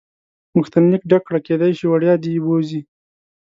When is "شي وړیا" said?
1.77-2.13